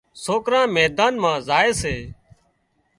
[0.23, 1.95] سوڪران ميدان مان زائي سي